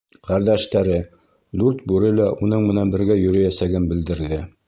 [0.27, 0.95] Ҡәрҙәштәре—
[1.63, 4.43] Дүрт бүре лә уның менән бергә йөрөйәсәген белдерҙе.